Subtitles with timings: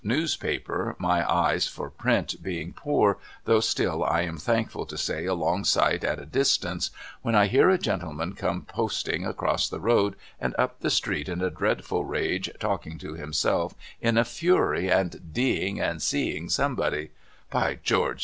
[0.03, 4.97] LIRRIPER'S LODGINGS paper my eyes for print being poor though still I am thankful to
[4.97, 6.89] say a long sight at a distance,
[7.21, 11.39] when I hear a gentleman come posting across the road and up the street in
[11.41, 17.11] a dreadful rage talking to himself in a fury and d'ing and c'ing somebody.'
[17.51, 18.19] By George